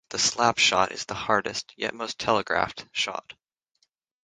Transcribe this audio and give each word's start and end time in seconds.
The 0.09 0.17
slapshot 0.17 0.89
is 0.93 1.05
the 1.05 1.13
hardest, 1.13 1.73
yet 1.77 1.93
most 1.93 2.17
telegraphed, 2.17 2.87
shot. 2.91 3.33